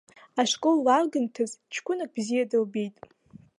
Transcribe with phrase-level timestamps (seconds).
[0.41, 2.95] Ашкол лалгамҭаз ҷкәынак бзиа дылбеит.